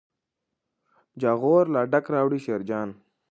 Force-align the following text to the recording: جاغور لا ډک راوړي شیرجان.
جاغور 1.21 1.65
لا 1.73 1.81
ډک 1.91 2.05
راوړي 2.13 2.39
شیرجان. 2.45 2.89